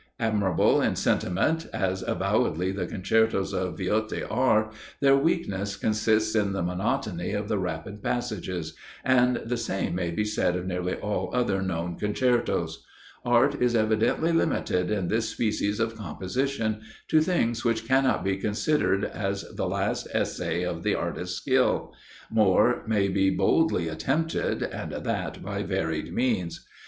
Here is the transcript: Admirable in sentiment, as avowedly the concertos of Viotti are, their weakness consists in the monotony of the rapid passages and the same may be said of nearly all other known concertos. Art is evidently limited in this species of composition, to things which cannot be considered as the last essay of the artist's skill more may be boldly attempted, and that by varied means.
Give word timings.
Admirable 0.19 0.81
in 0.81 0.95
sentiment, 0.95 1.67
as 1.71 2.01
avowedly 2.07 2.71
the 2.71 2.87
concertos 2.87 3.53
of 3.53 3.77
Viotti 3.77 4.23
are, 4.23 4.71
their 4.99 5.15
weakness 5.15 5.75
consists 5.75 6.33
in 6.33 6.53
the 6.53 6.63
monotony 6.63 7.33
of 7.33 7.47
the 7.47 7.59
rapid 7.59 8.01
passages 8.01 8.73
and 9.03 9.35
the 9.45 9.57
same 9.57 9.93
may 9.93 10.09
be 10.09 10.25
said 10.25 10.55
of 10.55 10.65
nearly 10.65 10.95
all 10.95 11.29
other 11.35 11.61
known 11.61 11.99
concertos. 11.99 12.83
Art 13.23 13.61
is 13.61 13.75
evidently 13.75 14.31
limited 14.31 14.89
in 14.89 15.07
this 15.07 15.29
species 15.29 15.79
of 15.79 15.95
composition, 15.95 16.81
to 17.09 17.21
things 17.21 17.63
which 17.63 17.87
cannot 17.87 18.23
be 18.23 18.37
considered 18.37 19.05
as 19.05 19.43
the 19.53 19.67
last 19.67 20.07
essay 20.15 20.63
of 20.63 20.81
the 20.81 20.95
artist's 20.95 21.37
skill 21.37 21.93
more 22.31 22.81
may 22.87 23.07
be 23.07 23.29
boldly 23.29 23.87
attempted, 23.87 24.63
and 24.63 24.93
that 25.05 25.43
by 25.43 25.61
varied 25.61 26.11
means. 26.11 26.65